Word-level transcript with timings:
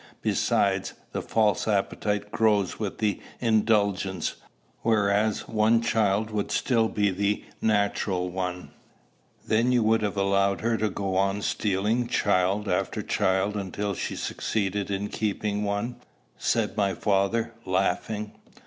Besides, 0.23 0.93
the 1.11 1.21
false 1.21 1.67
appetite 1.67 2.31
grows 2.31 2.79
with 2.79 3.03
indulgence; 3.39 4.33
whereas 4.81 5.47
one 5.47 5.79
child 5.79 6.31
would 6.31 6.49
still 6.49 6.89
the 6.89 7.43
natural 7.61 8.31
one." 8.31 8.71
"Then 9.47 9.71
you 9.71 9.83
would 9.83 10.01
allow 10.01 10.55
her 10.57 10.75
to 10.75 10.89
go 10.89 11.17
on 11.17 11.43
stealing 11.43 12.07
child 12.07 12.67
after 12.67 13.03
child, 13.03 13.55
until 13.55 13.93
she 13.93 14.15
succeeded 14.15 14.89
in 14.89 15.07
keeping 15.09 15.63
one," 15.63 15.97
said 16.35 16.75
my 16.75 16.95
father, 16.95 17.53
laughing. 17.63 18.31